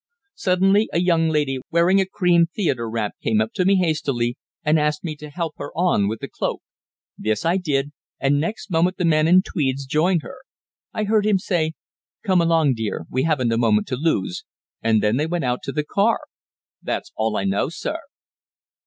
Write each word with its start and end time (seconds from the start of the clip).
Suddenly 0.33 0.89
a 0.91 0.99
young 0.99 1.29
lady 1.29 1.59
wearing 1.69 2.01
a 2.01 2.07
cream 2.07 2.47
theatre 2.55 2.89
wrap 2.89 3.11
came 3.21 3.39
up 3.39 3.53
to 3.53 3.65
me 3.65 3.75
hastily, 3.75 4.35
and 4.63 4.79
asked 4.79 5.03
me 5.03 5.15
to 5.17 5.29
help 5.29 5.53
her 5.59 5.71
on 5.73 6.07
with 6.07 6.21
the 6.21 6.27
cloak. 6.27 6.63
This 7.19 7.45
I 7.45 7.57
did, 7.57 7.91
and 8.19 8.39
next 8.39 8.71
moment 8.71 8.97
the 8.97 9.05
man 9.05 9.27
in 9.27 9.43
tweeds 9.43 9.85
joined 9.85 10.23
her. 10.23 10.37
I 10.91 11.03
heard 11.03 11.27
him 11.27 11.37
say, 11.37 11.73
'Come 12.25 12.41
along, 12.41 12.73
dear, 12.73 13.05
we 13.11 13.21
haven't 13.25 13.51
a 13.53 13.59
moment 13.59 13.85
to 13.89 13.95
lose,' 13.95 14.43
and 14.81 15.03
then 15.03 15.17
they 15.17 15.27
went 15.27 15.43
out 15.45 15.61
to 15.65 15.71
the 15.71 15.85
car. 15.85 16.21
That's 16.81 17.11
all 17.15 17.37
I 17.37 17.43
know, 17.43 17.69
sir." 17.69 17.99